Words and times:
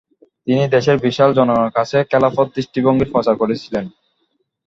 তিনি 0.47 0.63
দেশের 0.75 0.97
বিশাল 1.05 1.29
জনগণের 1.37 1.75
কাছে 1.77 1.97
খেলাফত 2.11 2.47
দৃষ্টিভঙ্গির 2.55 3.11
প্রচার 3.13 3.35
করেছিলেন। 3.41 3.85